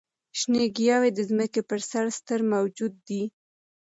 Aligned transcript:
شنې 0.39 0.65
ګیاوې 0.77 1.09
د 1.13 1.19
ځمکې 1.29 1.61
پر 1.69 1.79
سر 1.89 2.05
ستر 2.17 2.39
موجود 2.53 2.93
دي. 3.07 3.23